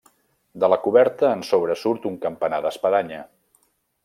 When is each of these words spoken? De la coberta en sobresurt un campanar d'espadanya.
De 0.63 0.69
la 0.73 0.79
coberta 0.85 1.29
en 1.35 1.43
sobresurt 1.49 2.09
un 2.13 2.19
campanar 2.27 2.63
d'espadanya. 2.67 3.23